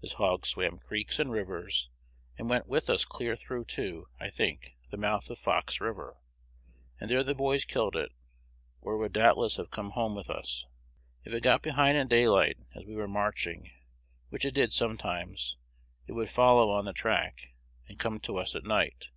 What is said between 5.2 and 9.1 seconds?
of Fox River; and there the boys killed it, or it